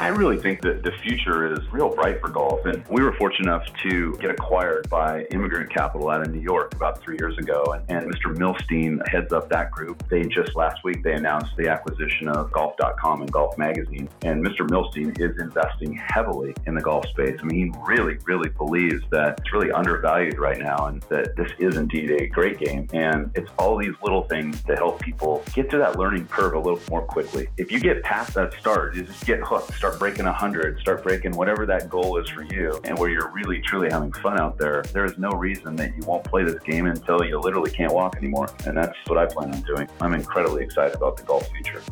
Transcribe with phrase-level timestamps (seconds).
[0.00, 2.66] I really think that the future is real bright for golf.
[2.66, 6.74] And we were fortunate enough to get acquired by Emigrant Capital out of New York
[6.74, 7.64] about three years ago.
[7.88, 8.34] And, and Mr.
[8.34, 10.02] Milstein heads up that group.
[10.08, 14.08] They just last week, they announced the acquisition of golf.com and Golf Magazine.
[14.22, 14.68] And Mr.
[14.68, 17.38] Milstein is investing heavily in the golf space.
[17.40, 21.52] I mean, he really, really believes that it's really undervalued right now and that this
[21.58, 22.88] is indeed a great game.
[22.92, 26.58] And it's all these little things to help people get to that learning curve a
[26.58, 27.48] little more quickly.
[27.58, 31.32] If you get past that start, you just get hooked start breaking 100, start breaking
[31.32, 34.82] whatever that goal is for you, and where you're really, truly having fun out there,
[34.94, 38.16] there is no reason that you won't play this game until you literally can't walk
[38.16, 38.48] anymore.
[38.64, 39.86] And that's what I plan on doing.
[40.00, 41.82] I'm incredibly excited about the golf future.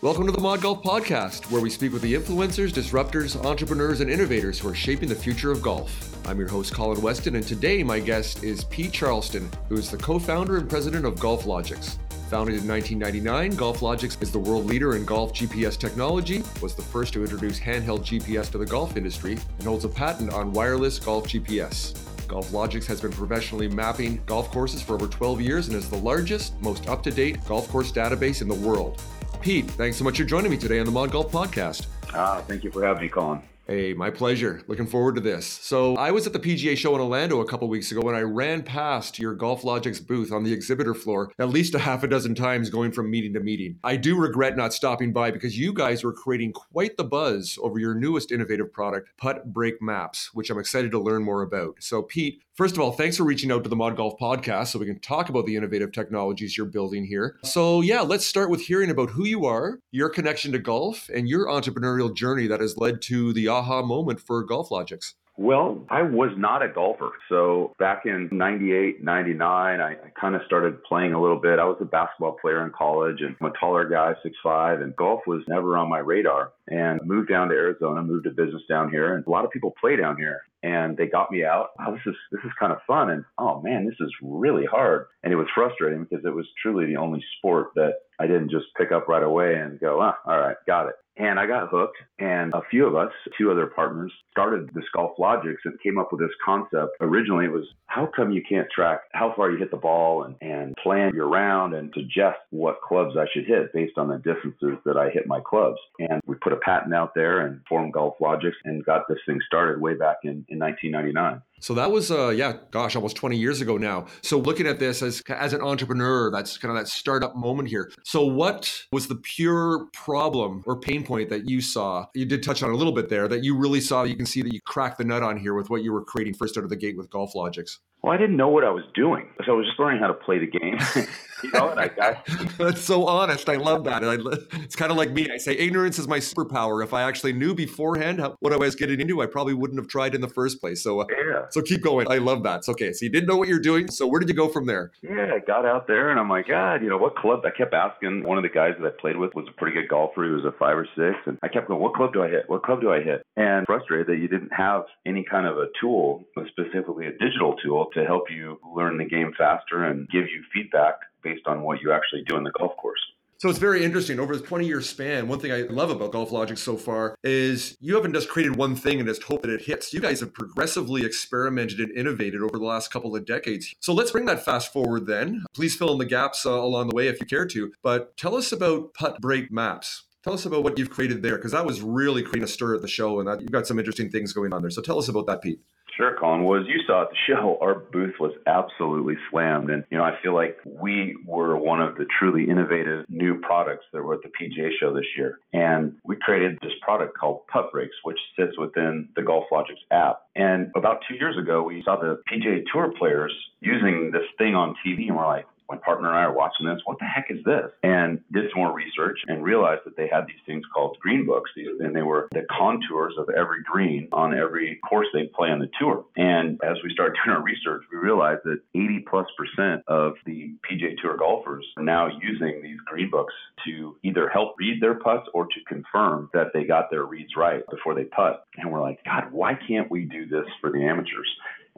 [0.00, 4.08] Welcome to the Mod Golf Podcast, where we speak with the influencers, disruptors, entrepreneurs, and
[4.08, 6.24] innovators who are shaping the future of golf.
[6.28, 9.98] I'm your host, Colin Weston, and today my guest is Pete Charleston, who is the
[9.98, 11.98] co founder and president of GolfLogix.
[12.28, 17.14] Founded in 1999, GolfLogix is the world leader in golf GPS technology, was the first
[17.14, 21.26] to introduce handheld GPS to the golf industry, and holds a patent on wireless golf
[21.26, 21.94] GPS.
[22.26, 26.52] GolfLogix has been professionally mapping golf courses for over 12 years and is the largest,
[26.60, 29.02] most up to date golf course database in the world.
[29.40, 31.86] Pete, thanks so much for joining me today on the Mod Golf Podcast.
[32.12, 33.40] Ah, thank you for having me, Colin.
[33.70, 34.62] Hey, my pleasure.
[34.66, 35.46] Looking forward to this.
[35.46, 38.22] So, I was at the PGA show in Orlando a couple weeks ago and I
[38.22, 42.34] ran past your GolfLogix booth on the exhibitor floor at least a half a dozen
[42.34, 43.78] times going from meeting to meeting.
[43.84, 47.78] I do regret not stopping by because you guys were creating quite the buzz over
[47.78, 51.76] your newest innovative product, Putt Break Maps, which I'm excited to learn more about.
[51.80, 54.80] So, Pete, First of all, thanks for reaching out to the Mod Golf podcast so
[54.80, 57.36] we can talk about the innovative technologies you're building here.
[57.44, 61.28] So, yeah, let's start with hearing about who you are, your connection to golf, and
[61.28, 65.14] your entrepreneurial journey that has led to the aha moment for GolfLogix.
[65.38, 67.12] Well, I was not a golfer.
[67.28, 71.60] So back in 98, 99, I, I kind of started playing a little bit.
[71.60, 74.96] I was a basketball player in college and I'm a taller guy, six five, and
[74.96, 76.50] golf was never on my radar.
[76.66, 79.72] And moved down to Arizona, moved to business down here, and a lot of people
[79.80, 80.40] play down here.
[80.64, 81.68] And they got me out.
[81.80, 83.10] Oh, this is this is kind of fun.
[83.10, 85.06] And oh man, this is really hard.
[85.22, 88.66] And it was frustrating because it was truly the only sport that I didn't just
[88.76, 90.96] pick up right away and go, ah, all right, got it.
[91.18, 95.56] And I got hooked, and a few of us, two other partners, started this GolfLogix
[95.64, 96.96] and came up with this concept.
[97.00, 100.36] Originally, it was how come you can't track how far you hit the ball and,
[100.40, 104.78] and plan your round and suggest what clubs I should hit based on the distances
[104.84, 105.78] that I hit my clubs?
[105.98, 109.80] And we put a patent out there and formed GolfLogix and got this thing started
[109.80, 111.42] way back in, in 1999.
[111.60, 114.06] So that was, uh, yeah, gosh, almost 20 years ago now.
[114.22, 117.90] So looking at this as as an entrepreneur, that's kind of that startup moment here.
[118.04, 122.06] So what was the pure problem or pain point that you saw?
[122.14, 124.04] You did touch on a little bit there that you really saw.
[124.04, 126.34] You can see that you cracked the nut on here with what you were creating
[126.34, 127.78] first out of the gate with GolfLogix.
[128.02, 130.14] Well, I didn't know what I was doing, so I was just learning how to
[130.14, 130.78] play the game.
[131.42, 132.26] you know, and I got.
[132.58, 133.48] That's so honest.
[133.48, 134.04] I love that.
[134.04, 134.16] I,
[134.62, 135.28] it's kind of like me.
[135.30, 136.82] I say ignorance is my superpower.
[136.82, 139.88] If I actually knew beforehand how, what I was getting into, I probably wouldn't have
[139.88, 140.82] tried in the first place.
[140.82, 141.46] So, uh, yeah.
[141.50, 142.10] So keep going.
[142.10, 142.58] I love that.
[142.58, 142.92] It's okay.
[142.92, 143.90] So you didn't know what you're doing.
[143.90, 144.92] So where did you go from there?
[145.02, 147.40] Yeah, I got out there and I'm like, God, you know, what club?
[147.44, 148.24] I kept asking.
[148.24, 150.24] One of the guys that I played with was a pretty good golfer.
[150.24, 152.44] He was a five or six, and I kept going, what club do I hit?
[152.48, 153.22] What club do I hit?
[153.36, 157.86] And frustrated that you didn't have any kind of a tool, specifically a digital tool,
[157.94, 161.92] to help you learn the game faster and give you feedback based on what you
[161.92, 163.00] actually do in the golf course.
[163.40, 164.18] So it's very interesting.
[164.18, 167.76] Over the 20 year span, one thing I love about Golf Logic so far is
[167.80, 169.94] you haven't just created one thing and just hope that it hits.
[169.94, 173.72] You guys have progressively experimented and innovated over the last couple of decades.
[173.78, 175.44] So let's bring that fast forward then.
[175.54, 177.72] Please fill in the gaps uh, along the way if you care to.
[177.80, 180.02] But tell us about Putt Break Maps.
[180.24, 182.82] Tell us about what you've created there, because that was really creating a stir at
[182.82, 184.70] the show, and that, you've got some interesting things going on there.
[184.70, 185.60] So tell us about that, Pete.
[185.98, 186.44] Sure, Colin.
[186.44, 189.68] Well, as you saw at the show, our booth was absolutely slammed.
[189.68, 193.84] And, you know, I feel like we were one of the truly innovative new products
[193.92, 195.40] that were at the PGA show this year.
[195.52, 200.22] And we created this product called Putt Breaks, which sits within the GolfLogix app.
[200.36, 204.76] And about two years ago, we saw the PGA Tour players using this thing on
[204.86, 206.80] TV, and we're like, my partner and I are watching this.
[206.84, 207.70] What the heck is this?
[207.82, 211.50] And did some more research and realized that they had these things called green books,
[211.56, 215.70] and they were the contours of every green on every course they play on the
[215.78, 216.04] tour.
[216.16, 220.54] And as we started doing our research, we realized that 80 plus percent of the
[220.68, 223.34] PGA Tour golfers are now using these green books
[223.66, 227.62] to either help read their putts or to confirm that they got their reads right
[227.70, 228.44] before they putt.
[228.56, 231.28] And we're like, God, why can't we do this for the amateurs?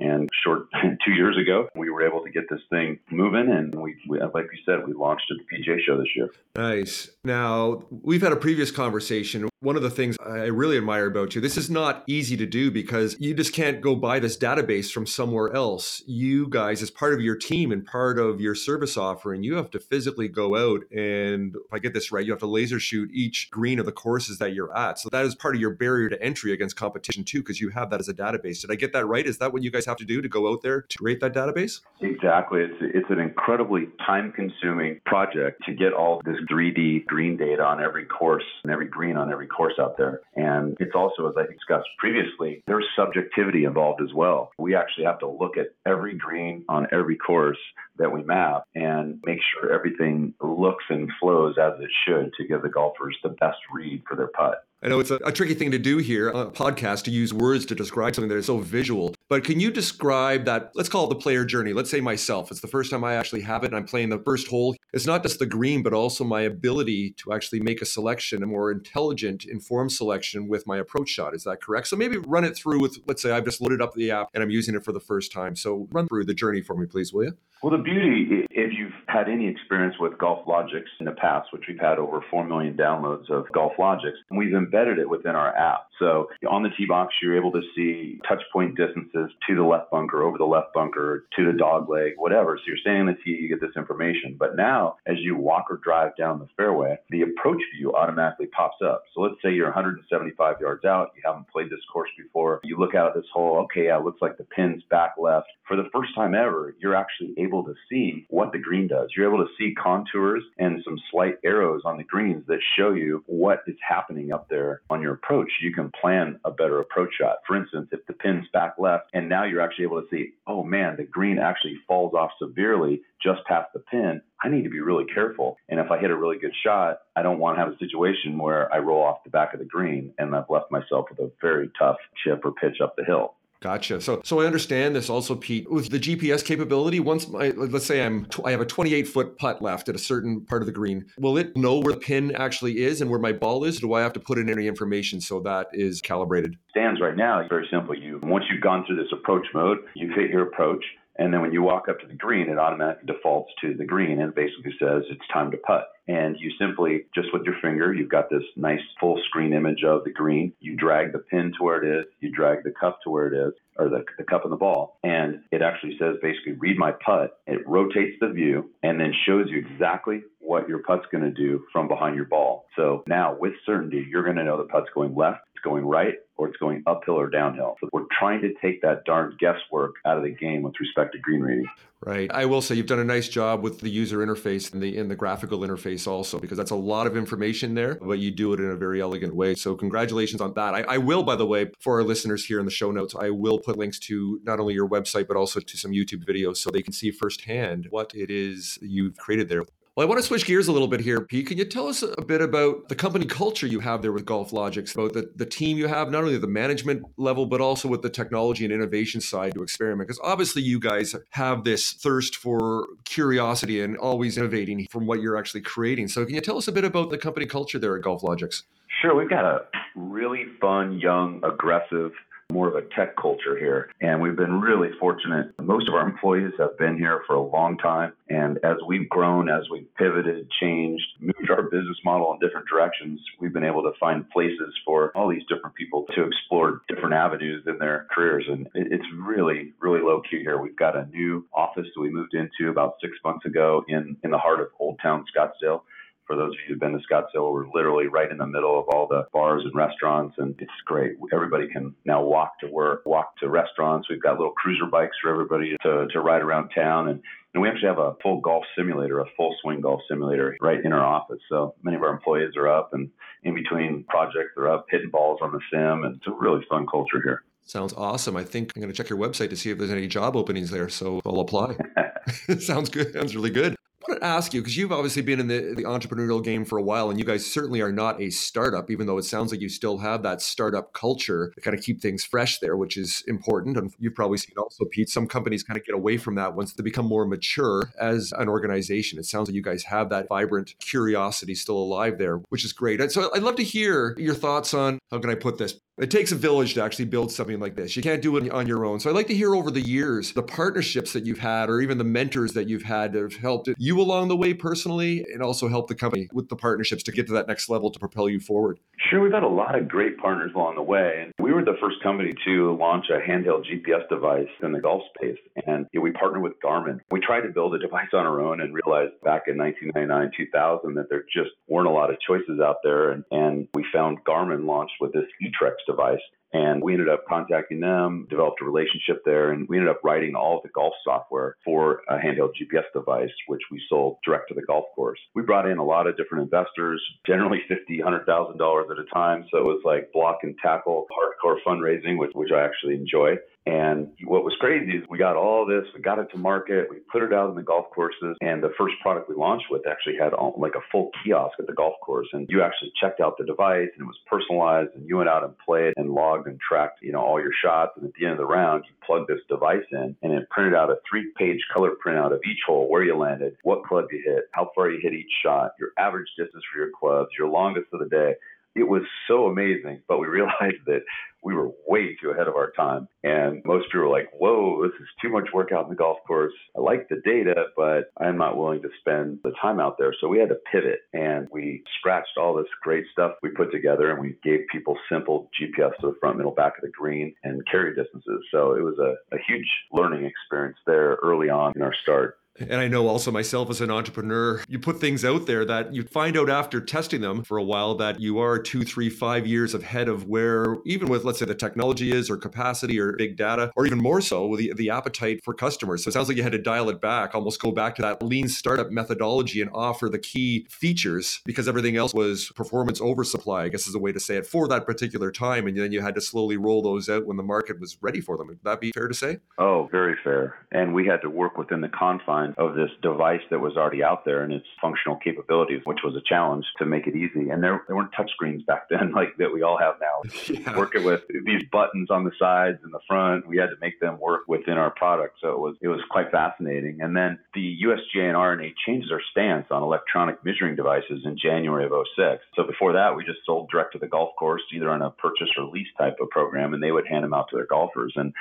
[0.00, 0.68] And short
[1.04, 4.28] two years ago, we were able to get this thing moving, and we, we, uh,
[4.32, 6.30] like you said, we launched at the PGA Show this year.
[6.56, 7.10] Nice.
[7.22, 9.49] Now, we've had a previous conversation.
[9.62, 12.70] One of the things I really admire about you, this is not easy to do
[12.70, 16.02] because you just can't go buy this database from somewhere else.
[16.06, 19.70] You guys, as part of your team and part of your service offering, you have
[19.72, 23.10] to physically go out and, if I get this right, you have to laser shoot
[23.12, 24.98] each green of the courses that you're at.
[24.98, 27.90] So that is part of your barrier to entry against competition too, because you have
[27.90, 28.62] that as a database.
[28.62, 29.26] Did I get that right?
[29.26, 31.34] Is that what you guys have to do to go out there to create that
[31.34, 31.82] database?
[32.00, 32.62] Exactly.
[32.62, 37.82] It's, it's an incredibly time consuming project to get all this 3D green data on
[37.82, 40.20] every course and every green on every course out there.
[40.36, 44.52] And it's also, as I discussed previously, there's subjectivity involved as well.
[44.58, 47.58] We actually have to look at every green on every course
[47.98, 52.62] that we map and make sure everything looks and flows as it should to give
[52.62, 54.64] the golfers the best read for their putt.
[54.82, 57.34] I know it's a, a, tricky thing to do here on a podcast to use
[57.34, 59.14] words to describe something that is so visual.
[59.28, 60.70] But can you describe that?
[60.74, 61.74] Let's call it the player journey.
[61.74, 62.50] Let's say myself.
[62.50, 64.74] It's the first time I actually have it and I'm playing the first hole.
[64.92, 68.46] It's not just the green, but also my ability to actually make a selection, a
[68.46, 71.34] more intelligent, informed selection with my approach shot.
[71.34, 71.86] Is that correct?
[71.88, 74.42] So maybe run it through with, let's say I've just loaded up the app and
[74.42, 75.54] I'm using it for the first time.
[75.54, 77.36] So run through the journey for me, please, will you?
[77.62, 81.78] Well, the beauty, if you've had any experience with GolfLogix in the past, which we've
[81.78, 85.88] had over 4 million downloads of GolfLogix, and we've embedded it within our app.
[85.98, 89.90] So on the tee box, you're able to see touch point distances to the left
[89.90, 92.56] bunker, over the left bunker, to the dog leg, whatever.
[92.56, 94.36] So you're standing on the tee, you get this information.
[94.38, 98.76] But now, as you walk or drive down the fairway, the approach view automatically pops
[98.84, 99.02] up.
[99.14, 102.94] So let's say you're 175 yards out, you haven't played this course before, you look
[102.94, 105.48] out at this hole, okay, yeah, it looks like the pin's back left.
[105.66, 109.10] For the first time ever, you're actually able to see what the green does.
[109.16, 113.22] You're able to see contours and some slight arrows on the greens that show you
[113.26, 115.50] what is happening up there on your approach.
[115.62, 117.38] You can plan a better approach shot.
[117.46, 120.62] For instance, if the pin's back left and now you're actually able to see, oh
[120.62, 124.80] man, the green actually falls off severely just past the pin, I need to be
[124.80, 125.56] really careful.
[125.68, 128.38] And if I hit a really good shot, I don't want to have a situation
[128.38, 131.30] where I roll off the back of the green and I've left myself with a
[131.40, 133.34] very tough chip or pitch up the hill.
[133.60, 134.00] Gotcha.
[134.00, 135.70] So, so I understand this also, Pete.
[135.70, 139.60] With the GPS capability, once my, let's say I'm, I have a 28 foot putt
[139.60, 142.82] left at a certain part of the green, will it know where the pin actually
[142.82, 143.78] is and where my ball is?
[143.78, 146.56] Do I have to put in any information so that is calibrated?
[146.70, 147.94] Stands right now, very simple.
[147.94, 150.82] You once you've gone through this approach mode, you hit your approach,
[151.20, 154.22] and then when you walk up to the green, it automatically defaults to the green
[154.22, 155.88] and basically says it's time to putt.
[156.08, 160.02] And you simply, just with your finger, you've got this nice full screen image of
[160.04, 160.54] the green.
[160.60, 163.48] You drag the pin to where it is, you drag the cup to where it
[163.48, 164.98] is, or the, the cup and the ball.
[165.04, 167.38] And it actually says basically, read my putt.
[167.46, 171.64] It rotates the view and then shows you exactly what your putt's going to do
[171.70, 172.64] from behind your ball.
[172.76, 176.14] So now, with certainty, you're going to know the putt's going left, it's going right,
[176.36, 177.76] or it's going uphill or downhill.
[177.80, 181.18] So we're trying to take that darn guesswork out of the game with respect to
[181.18, 181.66] green reading.
[182.02, 182.30] Right.
[182.32, 185.08] I will say you've done a nice job with the user interface and the in
[185.08, 188.60] the graphical interface also because that's a lot of information there, but you do it
[188.60, 189.54] in a very elegant way.
[189.54, 190.74] So congratulations on that.
[190.74, 193.28] I, I will, by the way, for our listeners here in the show notes, I
[193.28, 196.70] will put links to not only your website but also to some YouTube videos so
[196.70, 199.64] they can see firsthand what it is you've created there.
[199.96, 201.48] Well, I want to switch gears a little bit here, Pete.
[201.48, 204.94] Can you tell us a bit about the company culture you have there with GolfLogix,
[204.94, 208.08] about the, the team you have, not only the management level, but also with the
[208.08, 210.06] technology and innovation side to experiment?
[210.06, 215.36] Because obviously you guys have this thirst for curiosity and always innovating from what you're
[215.36, 216.06] actually creating.
[216.06, 218.62] So can you tell us a bit about the company culture there at GolfLogix?
[219.02, 219.16] Sure.
[219.16, 219.66] We've got a
[219.96, 222.12] really fun, young, aggressive
[222.50, 223.90] more of a tech culture here.
[224.00, 225.52] And we've been really fortunate.
[225.60, 228.12] Most of our employees have been here for a long time.
[228.28, 233.20] And as we've grown, as we've pivoted, changed, moved our business model in different directions,
[233.40, 237.64] we've been able to find places for all these different people to explore different avenues
[237.66, 238.44] in their careers.
[238.48, 240.60] And it's really, really low key here.
[240.60, 244.30] We've got a new office that we moved into about six months ago in, in
[244.30, 245.82] the heart of Old Town Scottsdale
[246.30, 248.86] for those of you who've been to Scottsdale, we're literally right in the middle of
[248.94, 251.16] all the bars and restaurants, and it's great.
[251.32, 254.08] Everybody can now walk to work, walk to restaurants.
[254.08, 257.20] We've got little cruiser bikes for everybody to, to ride around town, and
[257.52, 260.92] and we actually have a full golf simulator, a full swing golf simulator right in
[260.92, 261.40] our office.
[261.48, 263.10] So many of our employees are up and
[263.42, 266.04] in between projects, they're up hitting balls on the sim.
[266.04, 267.42] And it's a really fun culture here.
[267.64, 268.36] Sounds awesome.
[268.36, 270.70] I think I'm going to check your website to see if there's any job openings
[270.70, 270.88] there.
[270.88, 271.76] So I'll apply.
[272.60, 273.14] Sounds good.
[273.14, 273.74] Sounds really good.
[274.10, 276.82] Want to ask you because you've obviously been in the, the entrepreneurial game for a
[276.82, 279.68] while, and you guys certainly are not a startup, even though it sounds like you
[279.68, 283.76] still have that startup culture to kind of keep things fresh there, which is important.
[283.76, 286.72] And you've probably seen also, Pete, some companies kind of get away from that once
[286.72, 289.16] they become more mature as an organization.
[289.16, 293.12] It sounds like you guys have that vibrant curiosity still alive there, which is great.
[293.12, 295.78] So I'd love to hear your thoughts on how can I put this?
[296.00, 297.94] It takes a village to actually build something like this.
[297.94, 299.00] You can't do it on your own.
[299.00, 301.98] So I'd like to hear over the years the partnerships that you've had or even
[301.98, 305.68] the mentors that you've had that have helped you along the way personally and also
[305.68, 308.40] help the company with the partnerships to get to that next level to propel you
[308.40, 308.80] forward.
[309.10, 311.20] Sure, we've had a lot of great partners along the way.
[311.22, 315.02] And we were the first company to launch a handheld GPS device in the golf
[315.14, 315.38] space.
[315.66, 317.00] And you know, we partnered with Garmin.
[317.10, 320.94] We tried to build a device on our own and realized back in 1999, 2000
[320.94, 323.10] that there just weren't a lot of choices out there.
[323.10, 326.24] And, and we found Garmin launched with this eTrex device.
[326.52, 330.34] And we ended up contacting them, developed a relationship there, and we ended up writing
[330.34, 334.54] all of the golf software for a handheld GPS device, which we sold direct to
[334.54, 335.20] the golf course.
[335.34, 339.04] We brought in a lot of different investors, generally fifty, hundred thousand dollars at a
[339.14, 339.44] time.
[339.50, 343.36] So it was like block and tackle, hardcore fundraising, which which I actually enjoy.
[343.66, 346.96] And what was crazy is we got all this, we got it to market, we
[347.12, 350.16] put it out in the golf courses, and the first product we launched with actually
[350.16, 352.26] had all, like a full kiosk at the golf course.
[352.32, 355.44] And you actually checked out the device and it was personalized, and you went out
[355.44, 357.92] and played and logged and tracked, you know, all your shots.
[357.96, 360.74] And at the end of the round, you plug this device in, and it printed
[360.74, 364.44] out a three-page color printout of each hole, where you landed, what club you hit,
[364.52, 368.00] how far you hit each shot, your average distance for your clubs, your longest of
[368.00, 368.34] the day
[368.74, 371.02] it was so amazing, but we realized that
[371.42, 373.08] we were way too ahead of our time.
[373.24, 376.18] And most people were like, whoa, this is too much work out in the golf
[376.26, 376.52] course.
[376.76, 380.14] I like the data, but I'm not willing to spend the time out there.
[380.20, 384.10] So we had to pivot and we scratched all this great stuff we put together
[384.10, 387.66] and we gave people simple GPS to the front, middle, back of the green and
[387.70, 388.44] carry distances.
[388.50, 392.36] So it was a, a huge learning experience there early on in our start.
[392.60, 396.02] And I know also myself as an entrepreneur, you put things out there that you
[396.02, 399.74] find out after testing them for a while that you are two, three, five years
[399.74, 403.72] ahead of where, even with, let's say, the technology is or capacity or big data,
[403.76, 406.04] or even more so, with the, the appetite for customers.
[406.04, 408.22] So it sounds like you had to dial it back, almost go back to that
[408.22, 413.68] lean startup methodology and offer the key features because everything else was performance oversupply, I
[413.68, 415.66] guess is a way to say it, for that particular time.
[415.66, 418.36] And then you had to slowly roll those out when the market was ready for
[418.36, 418.48] them.
[418.48, 419.38] Would that be fair to say?
[419.58, 420.56] Oh, very fair.
[420.72, 424.24] And we had to work within the confines of this device that was already out
[424.24, 427.50] there and its functional capabilities, which was a challenge to make it easy.
[427.50, 430.30] And there, there weren't touchscreens back then like that we all have now.
[430.50, 430.76] Yeah.
[430.76, 434.18] Working with these buttons on the sides and the front, we had to make them
[434.18, 435.36] work within our product.
[435.40, 437.00] So it was it was quite fascinating.
[437.00, 441.84] And then the USGA and R&A changed their stance on electronic measuring devices in January
[441.84, 442.42] of 06.
[442.56, 445.48] So before that, we just sold direct to the golf course, either on a purchase
[445.56, 448.12] or lease type of program, and they would hand them out to their golfers.
[448.16, 448.34] And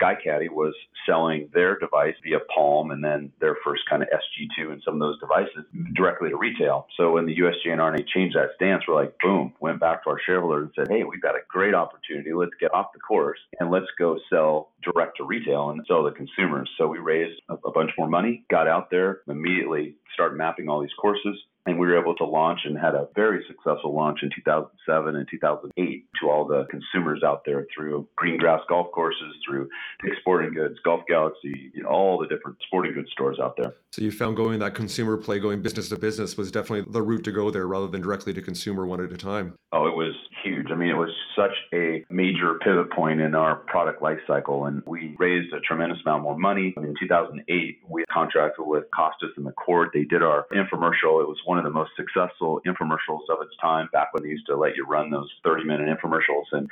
[0.00, 0.74] SkyCaddie was
[1.06, 5.00] selling their device via Palm and then their first kind of SG2 and some of
[5.00, 6.86] those devices directly to retail.
[6.96, 10.70] So when the R&A changed that stance, we're like, boom, went back to our shareholders
[10.76, 12.32] and said, hey, we've got a great opportunity.
[12.32, 16.12] Let's get off the course and let's go sell direct to retail and sell to
[16.12, 16.70] consumers.
[16.78, 20.80] So we raised a, a bunch more money, got out there, immediately started mapping all
[20.80, 24.30] these courses, and we were able to launch and had a very successful launch in
[24.34, 29.68] 2007 and 2008 to all the consumers out there through green grass golf courses, through
[30.02, 33.74] Dick's Sporting Goods, Golf Galaxy, you know, all the different sporting goods stores out there.
[33.92, 37.24] So you found going that consumer play, going business to business, was definitely the route
[37.24, 39.54] to go there rather than directly to consumer one at a time.
[39.72, 40.70] Oh, it was huge.
[40.70, 44.82] I mean, it was such a major pivot point in our product life cycle, and
[44.86, 46.74] we raised a tremendous amount more money.
[46.76, 49.86] In 2008, we contracted with Kostis and McCord.
[49.92, 51.22] They did our infomercial.
[51.22, 54.46] It was one of the most successful infomercials of its time back when they used
[54.46, 56.46] to let you run those 30 minute infomercials.
[56.52, 56.68] And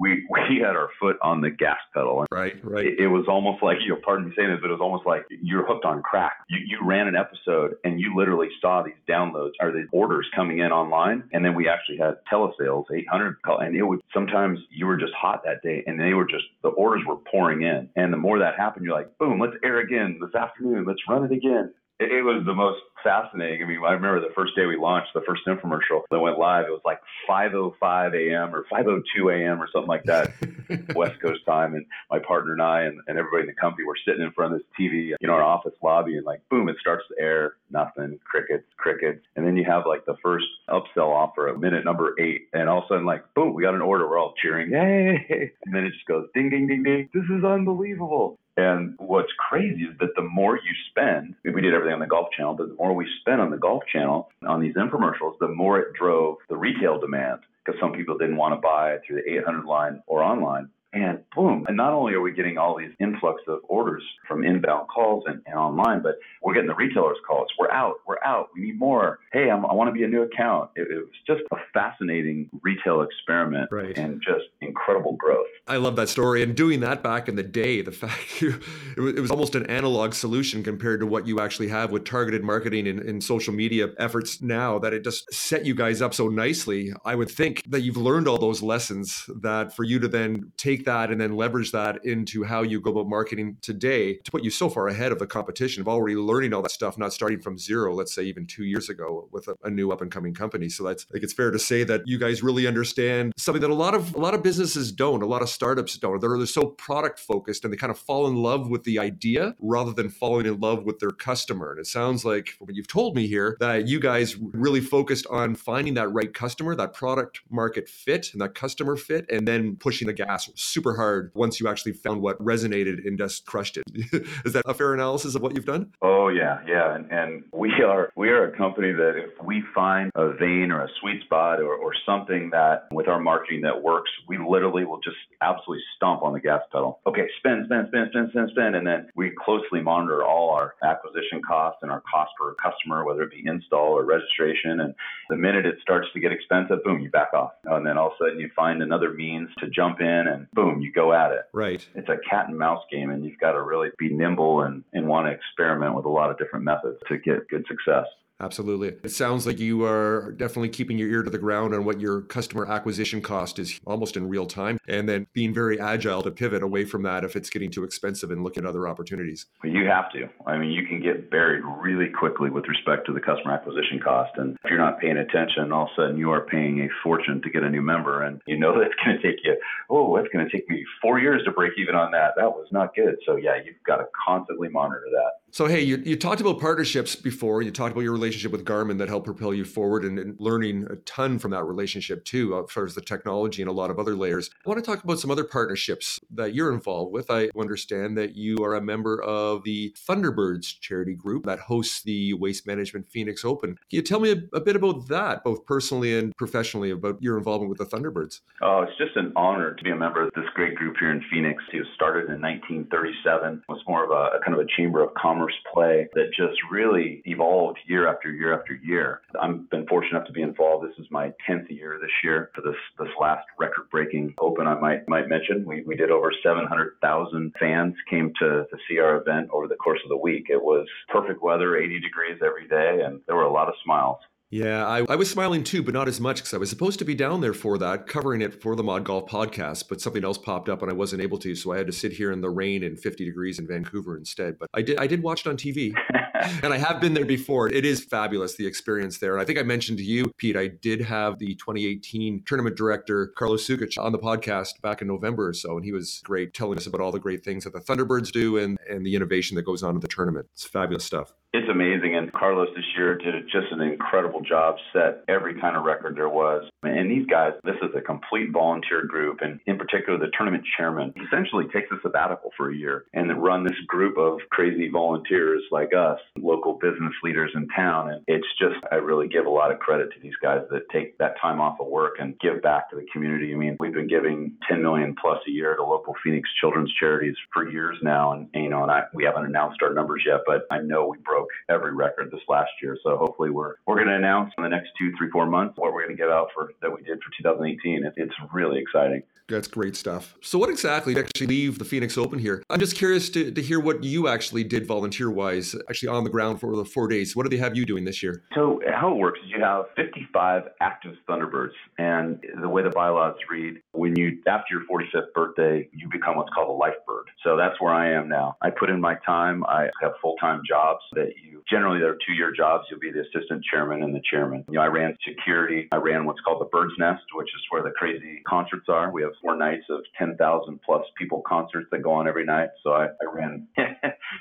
[0.00, 2.24] we we had our foot on the gas pedal.
[2.32, 2.86] Right, right.
[2.86, 5.06] It, it, was almost like you know, pardon me saying this, but it was almost
[5.06, 6.32] like you're hooked on crack.
[6.48, 10.60] You you ran an episode and you literally saw these downloads or the orders coming
[10.60, 14.86] in online, and then we actually had telesales, 800, call, and it would sometimes you
[14.86, 18.12] were just hot that day, and they were just the orders were pouring in, and
[18.12, 21.32] the more that happened, you're like, boom, let's air again this afternoon, let's run it
[21.32, 23.62] again, it, it was the most fascinating.
[23.62, 26.64] I mean, I remember the first day we launched the first infomercial that went live.
[26.66, 28.54] It was like 5:05 a.m.
[28.54, 29.02] or 5:02
[29.32, 29.62] a.m.
[29.62, 30.32] or something like that,
[30.94, 31.74] West Coast time.
[31.74, 34.54] And my partner and I and, and everybody in the company were sitting in front
[34.54, 37.54] of this TV in our office lobby, and like, boom, it starts to air.
[37.70, 42.16] Nothing, crickets, crickets, and then you have like the first upsell offer at minute number
[42.18, 44.08] eight, and all of a sudden, like, boom, we got an order.
[44.08, 45.52] We're all cheering, yay!
[45.64, 47.08] And then it just goes ding, ding, ding, ding.
[47.14, 48.38] This is unbelievable.
[48.60, 52.28] And what's crazy is that the more you spend, we did everything on the Golf
[52.36, 55.78] Channel, but the more we spent on the Golf Channel on these infomercials, the more
[55.78, 59.64] it drove the retail demand because some people didn't want to buy through the 800
[59.64, 60.68] line or online.
[60.92, 61.66] And boom.
[61.68, 65.40] And not only are we getting all these influx of orders from inbound calls and,
[65.46, 67.48] and online, but we're getting the retailers calls.
[67.58, 67.96] We're out.
[68.08, 68.48] We're out.
[68.54, 69.20] We need more.
[69.32, 70.70] Hey, I'm, i want to be a new account.
[70.74, 73.96] It, it, was just a fascinating retail experiment right.
[73.96, 75.46] and just incredible growth.
[75.68, 76.42] I love that story.
[76.42, 78.60] And doing that back in the day, the fact you,
[78.96, 82.04] it, was, it was almost an analog solution compared to what you actually have with
[82.04, 86.14] targeted marketing and, and social media efforts now, that it just set you guys up
[86.14, 86.92] so nicely.
[87.04, 90.79] I would think that you've learned all those lessons that for you to then take
[90.84, 94.50] that and then leverage that into how you go about marketing today to put you
[94.50, 97.58] so far ahead of the competition of already learning all that stuff, not starting from
[97.58, 100.68] zero, let's say even two years ago with a, a new up and coming company.
[100.68, 103.74] So that's think it's fair to say that you guys really understand something that a
[103.74, 106.20] lot of a lot of businesses don't, a lot of startups don't.
[106.20, 109.54] They're, they're so product focused and they kind of fall in love with the idea
[109.60, 111.72] rather than falling in love with their customer.
[111.72, 115.54] And it sounds like what you've told me here that you guys really focused on
[115.54, 120.06] finding that right customer, that product market fit and that customer fit, and then pushing
[120.06, 123.84] the gas super hard once you actually found what resonated and just crushed it.
[124.44, 125.92] Is that a fair analysis of what you've done?
[126.02, 126.94] Oh yeah, yeah.
[126.94, 130.82] And, and we are we are a company that if we find a vein or
[130.82, 135.00] a sweet spot or, or something that with our marketing that works, we literally will
[135.00, 137.00] just absolutely stomp on the gas pedal.
[137.06, 141.40] Okay, spend, spend, spend, spend, spend, spend, and then we closely monitor all our acquisition
[141.46, 144.80] costs and our cost per customer, whether it be install or registration.
[144.80, 144.94] And
[145.28, 147.52] the minute it starts to get expensive, boom, you back off.
[147.64, 150.80] And then all of a sudden you find another means to jump in and boom,
[150.80, 151.42] you go at it.
[151.52, 151.86] Right.
[151.94, 155.06] It's a cat and mouse game and you've got to really be nimble and, and
[155.06, 158.06] want to experiment with a lot of different methods to get good success.
[158.40, 158.94] Absolutely.
[159.04, 162.22] It sounds like you are definitely keeping your ear to the ground on what your
[162.22, 166.62] customer acquisition cost is almost in real time, and then being very agile to pivot
[166.62, 169.46] away from that if it's getting too expensive and look at other opportunities.
[169.62, 170.28] You have to.
[170.46, 174.32] I mean, you can get buried really quickly with respect to the customer acquisition cost.
[174.36, 177.42] And if you're not paying attention, all of a sudden you are paying a fortune
[177.42, 178.22] to get a new member.
[178.22, 179.56] And you know that's going to take you,
[179.90, 182.32] oh, that's going to take me four years to break even on that.
[182.36, 183.16] That was not good.
[183.26, 185.49] So, yeah, you've got to constantly monitor that.
[185.52, 187.60] So, hey, you, you talked about partnerships before.
[187.60, 190.86] You talked about your relationship with Garmin that helped propel you forward and, and learning
[190.88, 193.90] a ton from that relationship, too, uh, as far as the technology and a lot
[193.90, 194.48] of other layers.
[194.64, 197.32] I want to talk about some other partnerships that you're involved with.
[197.32, 202.34] I understand that you are a member of the Thunderbirds charity group that hosts the
[202.34, 203.70] Waste Management Phoenix Open.
[203.70, 207.36] Can you tell me a, a bit about that, both personally and professionally, about your
[207.36, 208.40] involvement with the Thunderbirds?
[208.62, 211.24] Oh, it's just an honor to be a member of this great group here in
[211.28, 211.60] Phoenix.
[211.72, 213.64] It was started in 1937.
[213.68, 216.30] It was more of a, a kind of a chamber of commerce commerce play that
[216.36, 219.22] just really evolved year after year after year.
[219.40, 220.86] I've been fortunate enough to be involved.
[220.86, 224.66] This is my 10th year this year for this this last record breaking open.
[224.66, 229.16] I might might mention we, we did over 700,000 fans came to, to see our
[229.16, 230.46] event over the course of the week.
[230.50, 234.18] It was perfect weather, 80 degrees every day, and there were a lot of smiles.
[234.50, 237.04] Yeah, I, I was smiling too, but not as much because I was supposed to
[237.04, 240.38] be down there for that, covering it for the Mod Golf podcast, but something else
[240.38, 242.50] popped up and I wasn't able to, so I had to sit here in the
[242.50, 244.58] rain and 50 degrees in Vancouver instead.
[244.58, 245.94] But I did I did watch it on TV,
[246.64, 247.68] and I have been there before.
[247.68, 249.34] It is fabulous the experience there.
[249.34, 253.32] And I think I mentioned to you, Pete, I did have the 2018 tournament director
[253.36, 256.76] Carlos Sugich on the podcast back in November or so, and he was great telling
[256.76, 259.62] us about all the great things that the Thunderbirds do and and the innovation that
[259.62, 260.48] goes on in the tournament.
[260.54, 261.32] It's fabulous stuff.
[261.52, 262.14] It's amazing.
[262.16, 266.28] And Carlos this year did just an incredible job, set every kind of record there
[266.28, 266.70] was.
[266.84, 269.40] And these guys, this is a complete volunteer group.
[269.40, 273.64] And in particular, the tournament chairman essentially takes a sabbatical for a year and run
[273.64, 278.10] this group of crazy volunteers like us, local business leaders in town.
[278.10, 281.18] And it's just, I really give a lot of credit to these guys that take
[281.18, 283.52] that time off of work and give back to the community.
[283.52, 287.34] I mean, we've been giving 10 million plus a year to local Phoenix children's charities
[287.52, 288.32] for years now.
[288.32, 291.18] And, you know, and I, we haven't announced our numbers yet, but I know we
[291.18, 292.96] broke broke every record this last year.
[293.02, 295.92] So hopefully we're we're going to announce in the next two, three, four months what
[295.92, 298.04] we're going to give out for that we did for 2018.
[298.04, 299.22] It, it's really exciting.
[299.50, 300.36] That's great stuff.
[300.40, 302.62] So, what exactly actually leave the Phoenix Open here?
[302.70, 306.30] I'm just curious to, to hear what you actually did volunteer wise, actually on the
[306.30, 307.34] ground for the four days.
[307.34, 308.42] What do they have you doing this year?
[308.54, 313.36] So, how it works is you have 55 active Thunderbirds, and the way the bylaws
[313.50, 317.26] read, when you after your 45th birthday, you become what's called a life bird.
[317.44, 318.56] So that's where I am now.
[318.62, 319.64] I put in my time.
[319.64, 322.84] I have full time jobs that you generally they're two year jobs.
[322.90, 324.64] You'll be the assistant chairman and the chairman.
[324.68, 325.88] You know, I ran security.
[325.92, 329.10] I ran what's called the Bird's Nest, which is where the crazy concerts are.
[329.10, 332.70] We have four nights of 10,000 plus people concerts that go on every night.
[332.82, 333.66] So I, I ran,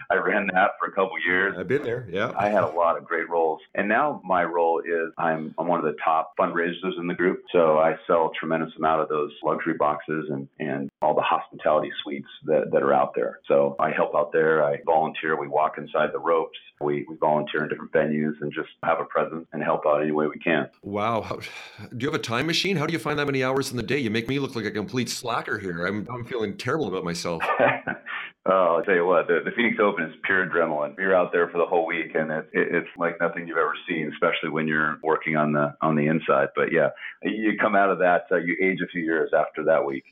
[0.10, 1.56] I ran that for a couple years.
[1.58, 2.08] I've been there.
[2.10, 2.32] Yeah.
[2.38, 3.62] I had a lot of great roles.
[3.76, 7.42] And now my role is I'm, I'm one of the top fundraisers in the group.
[7.52, 11.92] So I sell a tremendous amount of those luxury boxes and, and all the hospitality
[12.04, 13.40] suites that, that are out there.
[13.48, 14.64] So I help out there.
[14.64, 15.40] I volunteer.
[15.40, 16.58] We walk inside the ropes.
[16.82, 20.12] We, we volunteer in different venues and just have a presence and help out any
[20.12, 20.70] way we can.
[20.82, 21.40] Wow.
[21.96, 22.78] Do you have a time machine?
[22.78, 23.98] How do you find that many hours in the day?
[23.98, 25.86] You make me look like a complete slacker here.
[25.86, 27.44] I'm, I'm feeling terrible about myself.
[28.46, 30.98] Oh, I'll tell you what, the, the Phoenix Open it's pure adrenaline.
[30.98, 33.74] You're out there for the whole week, and it, it, it's like nothing you've ever
[33.88, 36.50] seen, especially when you're working on the on the inside.
[36.56, 36.90] But yeah,
[37.24, 40.04] you come out of that, uh, you age a few years after that week.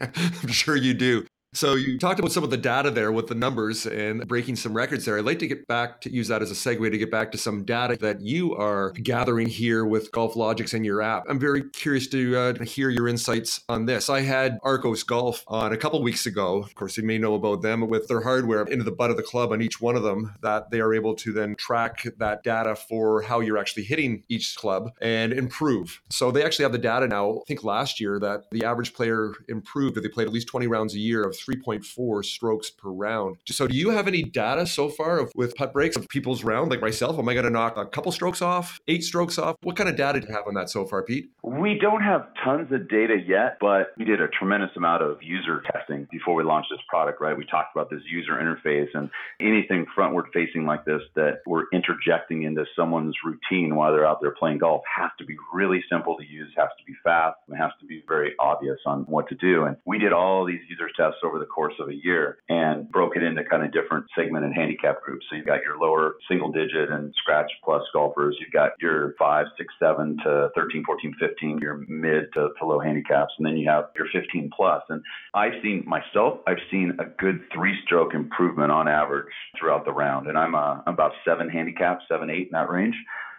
[0.42, 1.26] I'm sure you do.
[1.54, 4.72] So you talked about some of the data there with the numbers and breaking some
[4.72, 5.18] records there.
[5.18, 7.38] I'd like to get back to use that as a segue to get back to
[7.38, 11.24] some data that you are gathering here with GolfLogix and your app.
[11.28, 14.08] I'm very curious to uh, hear your insights on this.
[14.08, 16.62] I had Arccos Golf on a couple weeks ago.
[16.62, 19.22] Of course, you may know about them with their hardware into the butt of the
[19.22, 22.74] club on each one of them that they are able to then track that data
[22.74, 26.00] for how you're actually hitting each club and improve.
[26.08, 27.40] So they actually have the data now.
[27.40, 30.66] I think last year that the average player improved if they played at least 20
[30.66, 33.36] rounds a year of 3.4 strokes per round.
[33.46, 36.70] So, do you have any data so far of, with putt breaks of people's round,
[36.70, 37.18] like myself?
[37.18, 39.56] Am I going to knock a couple strokes off, eight strokes off?
[39.62, 41.30] What kind of data do you have on that so far, Pete?
[41.42, 45.62] We don't have tons of data yet, but we did a tremendous amount of user
[45.72, 47.36] testing before we launched this product, right?
[47.36, 52.42] We talked about this user interface and anything frontward facing like this that we're interjecting
[52.44, 56.24] into someone's routine while they're out there playing golf has to be really simple to
[56.24, 59.64] use, has to be fast, and has to be very obvious on what to do.
[59.64, 63.22] And we did all these user tests the course of a year and broke it
[63.22, 65.24] into kind of different segment and handicap groups.
[65.28, 68.36] So you've got your lower single digit and scratch plus golfers.
[68.40, 72.80] You've got your five, six, seven to 13, 14, 15, your mid to, to low
[72.80, 73.32] handicaps.
[73.38, 74.82] And then you have your 15 plus.
[74.88, 75.02] And
[75.34, 80.26] I've seen myself, I've seen a good three stroke improvement on average throughout the round.
[80.28, 82.94] And I'm, uh, I'm about seven handicaps, seven, eight in that range.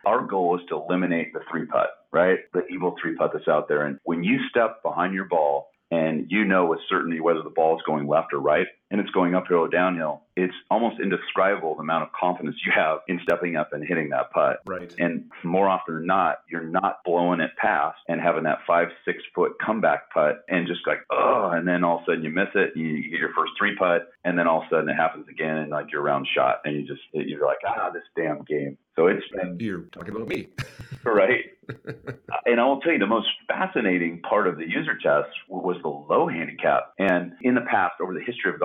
[0.05, 2.39] Our goal is to eliminate the three putt, right?
[2.53, 3.85] The evil three putt that's out there.
[3.85, 7.75] And when you step behind your ball and you know with certainty whether the ball
[7.75, 11.81] is going left or right and it's going uphill or downhill, it's almost indescribable the
[11.81, 14.61] amount of confidence you have in stepping up and hitting that putt.
[14.67, 14.93] Right.
[14.99, 19.17] And more often than not, you're not blowing it past and having that five, six
[19.33, 22.49] foot comeback putt and just like, oh, and then all of a sudden you miss
[22.53, 24.95] it, you, you get your first three putt, and then all of a sudden it
[24.95, 28.43] happens again and like your round shot, and you just, you're like, ah, this damn
[28.43, 28.77] game.
[28.95, 29.57] So it's been.
[29.59, 30.49] You're talking about me.
[31.03, 31.45] right.
[32.45, 35.89] and I will tell you, the most fascinating part of the user test was the
[35.89, 36.93] low handicap.
[36.99, 38.59] And in the past, over the history of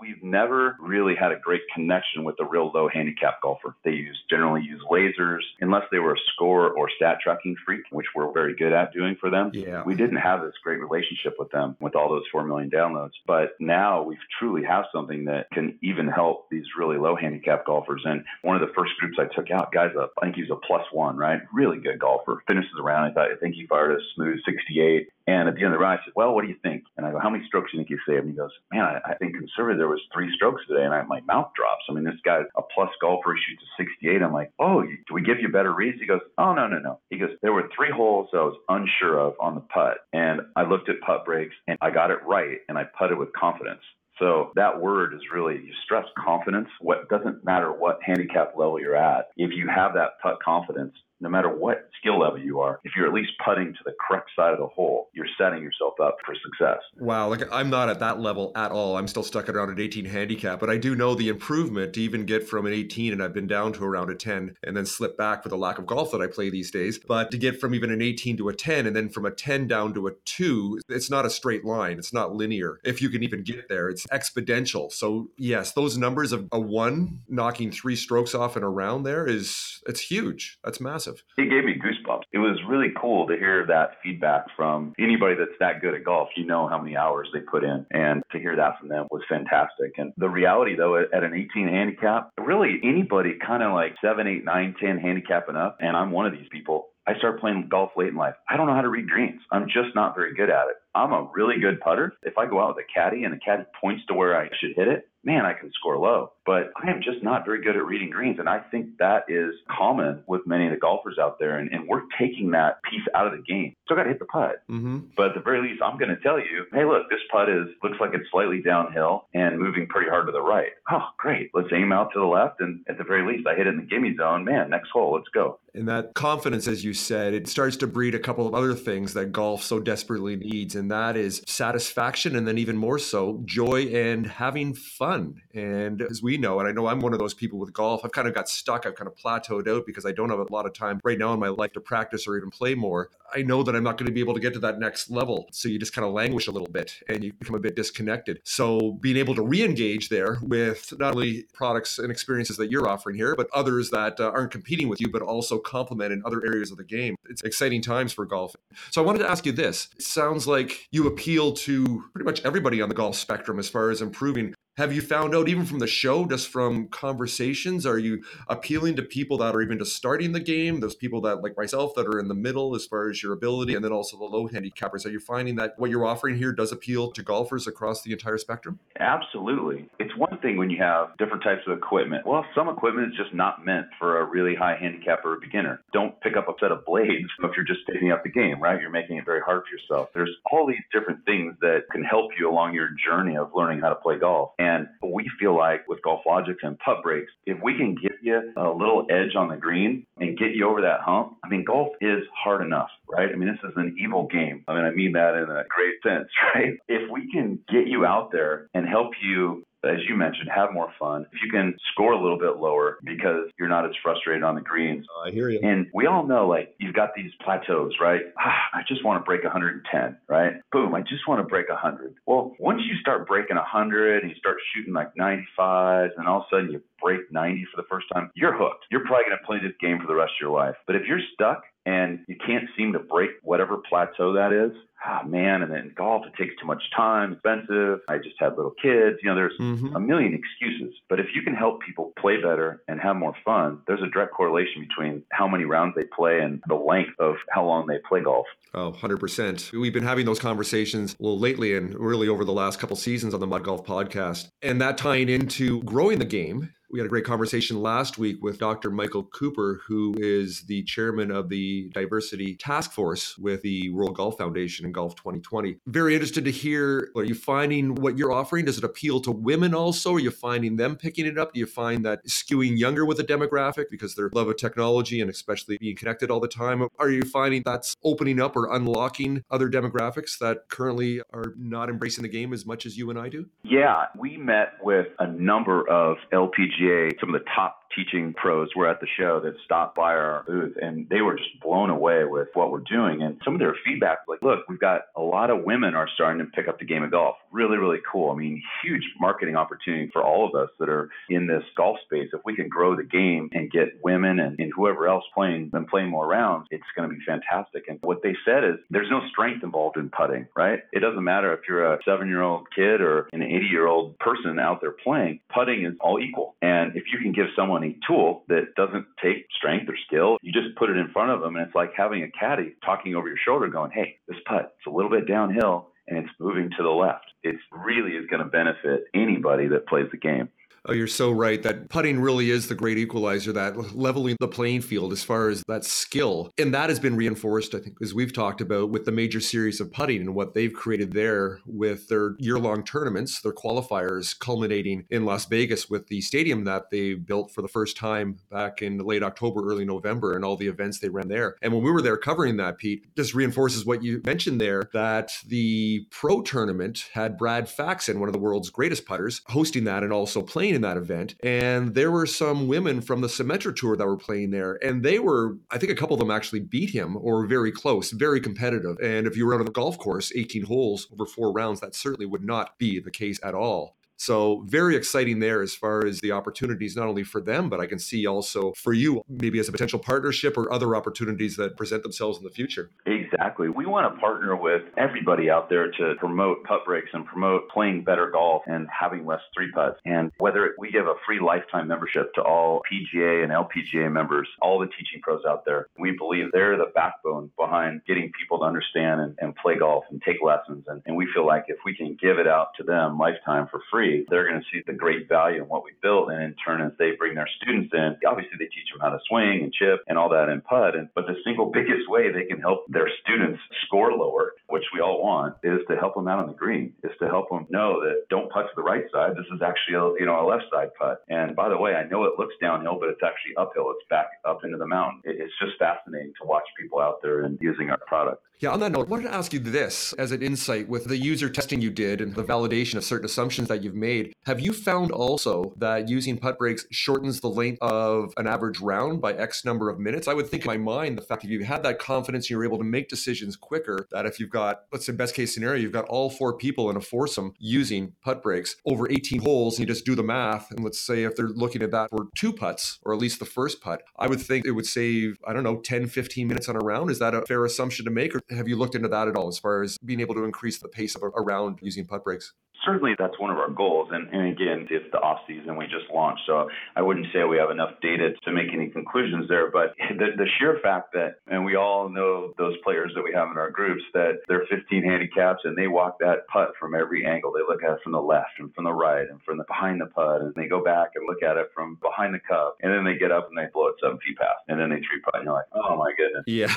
[0.00, 3.74] We've never really had a great connection with the real low handicap golfer.
[3.84, 8.06] They use generally use lasers, unless they were a score or stat tracking freak, which
[8.14, 9.50] we're very good at doing for them.
[9.52, 9.82] Yeah.
[9.84, 13.12] We didn't have this great relationship with them with all those 4 million downloads.
[13.26, 18.02] But now we truly have something that can even help these really low handicap golfers.
[18.04, 20.66] And one of the first groups I took out, guys, I think he was a
[20.66, 21.40] plus one, right?
[21.52, 22.42] Really good golfer.
[22.48, 23.10] Finishes around.
[23.10, 25.08] I thought, I think he fired a smooth 68.
[25.30, 26.82] And at the end of the round, I said, well, what do you think?
[26.96, 28.24] And I go, how many strokes do you think you saved?
[28.26, 30.82] And he goes, man, I, I think conservative, there was three strokes today.
[30.82, 31.84] And I, my mouth drops.
[31.88, 34.22] I mean, this guy's a plus golfer, shoots a 68.
[34.22, 36.00] I'm like, oh, do we give you better reads?
[36.00, 36.98] He goes, oh, no, no, no.
[37.10, 39.98] He goes, there were three holes I was unsure of on the putt.
[40.12, 43.32] And I looked at putt breaks and I got it right and I putted with
[43.32, 43.82] confidence.
[44.18, 46.68] So that word is really you stress confidence.
[46.80, 49.28] What doesn't matter what handicap level you're at.
[49.36, 53.06] If you have that putt confidence, no matter what skill level you are, if you're
[53.06, 56.34] at least putting to the correct side of the hole, you're setting yourself up for
[56.34, 56.78] success.
[56.98, 58.96] Wow, like I'm not at that level at all.
[58.96, 62.00] I'm still stuck at around an 18 handicap, but I do know the improvement to
[62.00, 64.86] even get from an 18 and I've been down to around a 10 and then
[64.86, 66.98] slip back for the lack of golf that I play these days.
[66.98, 69.66] But to get from even an 18 to a 10 and then from a 10
[69.66, 71.98] down to a 2, it's not a straight line.
[71.98, 72.80] It's not linear.
[72.84, 74.90] If you can even get there, it's exponential.
[74.90, 79.26] So, yes, those numbers of a 1 knocking 3 strokes off in a round there
[79.26, 80.58] is it's huge.
[80.64, 81.24] That's massive impressive.
[81.36, 82.22] It gave me goosebumps.
[82.32, 86.28] It was really cool to hear that feedback from anybody that's that good at golf.
[86.36, 89.22] You know how many hours they put in, and to hear that from them was
[89.28, 89.92] fantastic.
[89.98, 94.44] And the reality, though, at an 18 handicap, really anybody kind of like 7, 8,
[94.44, 96.88] 9, 10 handicap and up, and I'm one of these people.
[97.06, 98.34] I start playing golf late in life.
[98.48, 99.40] I don't know how to read greens.
[99.50, 100.76] I'm just not very good at it.
[100.94, 102.12] I'm a really good putter.
[102.22, 104.76] If I go out with a caddy and the caddy points to where I should
[104.76, 106.32] hit it, man, I can score low.
[106.46, 108.38] But I am just not very good at reading greens.
[108.38, 111.58] And I think that is common with many of the golfers out there.
[111.58, 113.74] And, and we're taking that piece out of the game.
[113.84, 114.62] Still got to hit the putt.
[114.70, 114.98] Mm-hmm.
[115.16, 117.66] But at the very least, I'm going to tell you, hey, look, this putt is
[117.82, 120.70] looks like it's slightly downhill and moving pretty hard to the right.
[120.90, 121.50] Oh, great.
[121.54, 122.60] Let's aim out to the left.
[122.60, 124.44] And at the very least, I hit it in the gimme zone.
[124.44, 125.58] Man, next hole, let's go.
[125.72, 129.14] And that confidence, as you said, it starts to breed a couple of other things
[129.14, 130.74] that golf so desperately needs.
[130.74, 132.34] And that is satisfaction.
[132.34, 135.42] And then even more so, joy and having fun.
[135.54, 138.12] And as we know, and I know I'm one of those people with golf, I've
[138.12, 138.86] kind of got stuck.
[138.86, 141.32] I've kind of plateaued out because I don't have a lot of time right now
[141.32, 143.10] in my life to practice or even play more.
[143.34, 145.48] I know that I'm not going to be able to get to that next level.
[145.52, 148.40] So you just kind of languish a little bit and you become a bit disconnected.
[148.44, 152.88] So being able to re engage there with not only products and experiences that you're
[152.88, 156.44] offering here, but others that uh, aren't competing with you, but also complement in other
[156.44, 157.14] areas of the game.
[157.28, 158.56] It's exciting times for golf.
[158.90, 159.88] So I wanted to ask you this.
[159.96, 163.90] It sounds like you appeal to pretty much everybody on the golf spectrum as far
[163.90, 168.22] as improving Have you found out even from the show, just from conversations, are you
[168.48, 170.80] appealing to people that are even just starting the game?
[170.80, 173.74] Those people that like myself that are in the middle as far as your ability,
[173.74, 175.04] and then also the low handicappers.
[175.04, 178.38] Are you finding that what you're offering here does appeal to golfers across the entire
[178.38, 178.78] spectrum?
[178.98, 179.86] Absolutely.
[179.98, 182.26] It's one thing when you have different types of equipment.
[182.26, 185.82] Well, some equipment is just not meant for a really high handicap or a beginner.
[185.92, 188.80] Don't pick up a set of blades if you're just picking up the game, right?
[188.80, 190.08] You're making it very hard for yourself.
[190.14, 193.90] There's all these different things that can help you along your journey of learning how
[193.90, 194.52] to play golf.
[194.58, 194.69] And
[195.02, 199.06] we feel like with GolfLogix and putt breaks, if we can give you a little
[199.10, 202.64] edge on the green and get you over that hump, I mean, golf is hard
[202.64, 203.28] enough, right?
[203.32, 204.64] I mean, this is an evil game.
[204.68, 206.74] I mean, I mean that in a great sense, right?
[206.88, 210.92] If we can get you out there and help you as you mentioned, have more
[210.98, 211.26] fun.
[211.32, 214.60] If you can score a little bit lower because you're not as frustrated on the
[214.60, 215.06] greens.
[215.16, 215.60] Uh, I hear you.
[215.62, 218.22] And we all know, like, you've got these plateaus, right?
[218.38, 220.52] Ah, I just want to break 110, right?
[220.72, 222.14] Boom, I just want to break 100.
[222.26, 226.44] Well, once you start breaking 100 and you start shooting like 95, and all of
[226.50, 228.86] a sudden you break 90 for the first time, you're hooked.
[228.90, 230.76] You're probably going to play this game for the rest of your life.
[230.86, 234.72] But if you're stuck and you can't seem to break whatever plateau that is,
[235.04, 238.00] ah, man, and then golf, it takes too much time, expensive.
[238.08, 239.18] I just had little kids.
[239.22, 239.94] You know, there's mm-hmm.
[239.96, 240.94] a million excuses.
[241.08, 244.32] But if you can help people play better and have more fun, there's a direct
[244.32, 248.22] correlation between how many rounds they play and the length of how long they play
[248.22, 248.46] golf.
[248.74, 249.72] Oh, 100%.
[249.78, 253.40] We've been having those conversations well lately and really over the last couple seasons on
[253.40, 254.48] the Mod Golf podcast.
[254.62, 258.58] And that tying into growing the game we had a great conversation last week with
[258.58, 258.90] Dr.
[258.90, 264.38] Michael Cooper, who is the chairman of the diversity task force with the World Golf
[264.38, 265.76] Foundation and Golf 2020.
[265.86, 268.64] Very interested to hear are you finding what you're offering?
[268.64, 270.14] Does it appeal to women also?
[270.14, 271.54] Are you finding them picking it up?
[271.54, 275.30] Do you find that skewing younger with the demographic because their love of technology and
[275.30, 276.88] especially being connected all the time?
[276.98, 282.22] Are you finding that's opening up or unlocking other demographics that currently are not embracing
[282.22, 283.46] the game as much as you and I do?
[283.62, 288.68] Yeah, we met with a number of LPG PGA, some of the top teaching pros
[288.76, 292.24] were at the show that stopped by our booth and they were just blown away
[292.24, 293.22] with what we're doing.
[293.22, 296.44] And some of their feedback, like, look, we've got a lot of women are starting
[296.44, 297.36] to pick up the game of golf.
[297.52, 298.30] Really, really cool.
[298.30, 302.28] I mean, huge marketing opportunity for all of us that are in this golf space.
[302.32, 305.86] If we can grow the game and get women and, and whoever else playing and
[305.86, 307.84] playing more rounds, it's going to be fantastic.
[307.88, 310.80] And what they said is there's no strength involved in putting, right?
[310.92, 314.18] It doesn't matter if you're a seven year old kid or an 80 year old
[314.18, 316.54] person out there playing, putting is all equal.
[316.62, 320.52] And if you can give someone a tool that doesn't take strength or skill, you
[320.52, 323.28] just put it in front of them, and it's like having a caddy talking over
[323.28, 326.82] your shoulder, going, "Hey, this putt, it's a little bit downhill." And it's moving to
[326.82, 327.26] the left.
[327.44, 330.48] It really is going to benefit anybody that plays the game.
[330.86, 334.80] Oh, you're so right that putting really is the great equalizer, that leveling the playing
[334.80, 336.50] field as far as that skill.
[336.56, 339.80] And that has been reinforced, I think, as we've talked about with the major series
[339.80, 345.04] of putting and what they've created there with their year long tournaments, their qualifiers culminating
[345.10, 348.98] in Las Vegas with the stadium that they built for the first time back in
[348.98, 351.56] late October, early November, and all the events they ran there.
[351.60, 355.32] And when we were there covering that, Pete, just reinforces what you mentioned there that
[355.46, 360.12] the pro tournament had Brad Faxon, one of the world's greatest putters, hosting that and
[360.12, 361.34] also playing playing in that event.
[361.42, 364.78] And there were some women from the Symetra Tour that were playing there.
[364.82, 368.12] And they were, I think a couple of them actually beat him or very close,
[368.12, 368.96] very competitive.
[369.02, 372.26] And if you were on a golf course, 18 holes over four rounds, that certainly
[372.26, 373.96] would not be the case at all.
[374.20, 377.86] So very exciting there as far as the opportunities, not only for them, but I
[377.86, 382.02] can see also for you, maybe as a potential partnership or other opportunities that present
[382.02, 382.90] themselves in the future.
[383.06, 383.70] Exactly.
[383.70, 388.04] We want to partner with everybody out there to promote putt breaks and promote playing
[388.04, 389.98] better golf and having less three putts.
[390.04, 394.78] And whether we give a free lifetime membership to all PGA and LPGA members, all
[394.78, 399.22] the teaching pros out there, we believe they're the backbone behind getting people to understand
[399.22, 400.84] and, and play golf and take lessons.
[400.88, 403.80] And, and we feel like if we can give it out to them lifetime for
[403.90, 406.30] free, they're going to see the great value in what we built.
[406.30, 409.18] And in turn, as they bring their students in, obviously they teach them how to
[409.28, 410.96] swing and chip and all that in putt.
[410.96, 415.00] And, but the single biggest way they can help their students score lower, which we
[415.00, 418.00] all want, is to help them out on the green, is to help them know
[418.00, 419.32] that don't putt to the right side.
[419.32, 421.22] This is actually a, you know, a left side putt.
[421.28, 423.90] And by the way, I know it looks downhill, but it's actually uphill.
[423.90, 425.22] It's back up into the mountain.
[425.24, 428.42] It's just fascinating to watch people out there and using our product.
[428.60, 431.16] Yeah, on that note, I wanted to ask you this as an insight with the
[431.16, 434.32] user testing you did and the validation of certain assumptions that you've made.
[434.46, 439.20] Have you found also that using putt breaks shortens the length of an average round
[439.20, 440.26] by X number of minutes?
[440.26, 442.78] I would think in my mind the fact that you had that confidence, you're able
[442.78, 444.06] to make decisions quicker.
[444.10, 446.96] That if you've got, let's say, best case scenario, you've got all four people in
[446.96, 450.70] a foursome using putt breaks over 18 holes, and you just do the math.
[450.70, 453.44] And let's say if they're looking at that for two putts, or at least the
[453.44, 456.76] first putt, I would think it would save, I don't know, 10, 15 minutes on
[456.76, 457.10] a round.
[457.10, 458.34] Is that a fair assumption to make?
[458.34, 460.78] Or have you looked into that at all as far as being able to increase
[460.78, 462.54] the pace of a round using putt breaks?
[462.84, 464.08] Certainly that's one of our goals.
[464.12, 467.56] And, and again, it's the off season we just launched, so I wouldn't say we
[467.56, 469.70] have enough data to make any conclusions there.
[469.70, 473.48] But the, the sheer fact that, and we all know those players that we have
[473.50, 477.52] in our groups, that they're 15 handicaps and they walk that putt from every angle.
[477.52, 480.00] They look at it from the left and from the right and from the behind
[480.00, 482.92] the putt, and they go back and look at it from behind the cup, and
[482.92, 485.20] then they get up and they blow it seven feet past, and then they three
[485.24, 486.44] putt, and you're like, oh my goodness.
[486.46, 486.72] Yeah.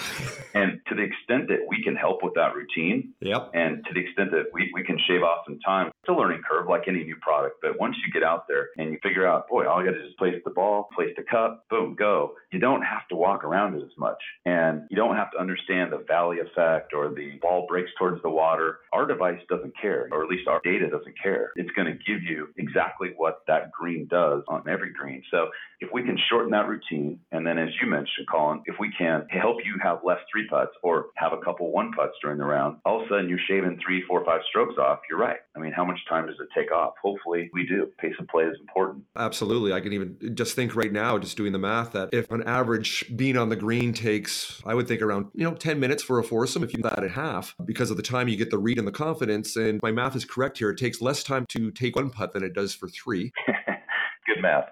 [0.53, 3.49] and to the extent that we can help with that routine, yep.
[3.53, 6.41] and to the extent that we, we can shave off some time, it's a learning
[6.47, 7.57] curve like any new product.
[7.61, 10.01] But once you get out there and you figure out, boy, all you got to
[10.01, 12.33] do is place the ball, place the cup, boom, go.
[12.51, 14.21] You don't have to walk around it as much.
[14.45, 18.29] And you don't have to understand the valley effect or the ball breaks towards the
[18.29, 18.79] water.
[18.91, 21.51] Our device doesn't care, or at least our data doesn't care.
[21.55, 25.23] It's going to give you exactly what that green does on every green.
[25.31, 25.47] So
[25.79, 29.25] if we can shorten that routine, and then as you mentioned, Colin, if we can
[29.29, 32.77] help you have less three putts or have a couple one putts during the round,
[32.85, 34.99] all of a sudden you're shaving three, four, five strokes off.
[35.09, 35.39] You're right.
[35.55, 36.93] I mean, how much time does it take off?
[37.01, 37.87] Hopefully we do.
[37.99, 39.03] Pace of play is important.
[39.15, 39.71] Absolutely.
[39.71, 43.05] I can even just think right now, just doing the math, that if an average
[43.15, 46.23] being on the green takes, I would think around, you know, 10 minutes for a
[46.23, 48.87] foursome, if you that in half, because of the time you get the read and
[48.87, 49.55] the confidence.
[49.55, 50.71] And my math is correct here.
[50.71, 53.31] It takes less time to take one putt than it does for three.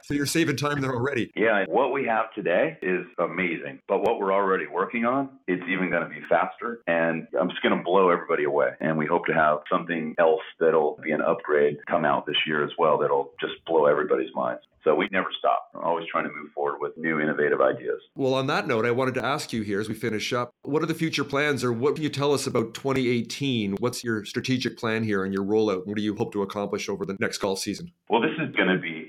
[0.03, 1.31] So you're saving time there already.
[1.35, 3.79] Yeah, what we have today is amazing.
[3.87, 6.81] But what we're already working on, it's even going to be faster.
[6.87, 8.71] And I'm just going to blow everybody away.
[8.79, 12.63] And we hope to have something else that'll be an upgrade come out this year
[12.63, 14.61] as well that'll just blow everybody's minds.
[14.83, 15.69] So we never stop.
[15.73, 17.99] We're always trying to move forward with new innovative ideas.
[18.15, 20.81] Well, on that note, I wanted to ask you here as we finish up what
[20.81, 23.73] are the future plans or what can you tell us about 2018?
[23.77, 25.85] What's your strategic plan here and your rollout?
[25.85, 27.91] What do you hope to accomplish over the next golf season?
[28.09, 29.00] Well, this is going to be